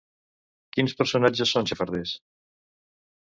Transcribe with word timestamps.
Quins 0.77 0.95
personatges 1.01 1.51
són 1.57 1.69
xafarders? 1.73 2.15